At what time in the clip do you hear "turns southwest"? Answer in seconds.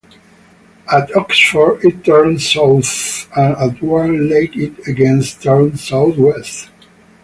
5.21-6.69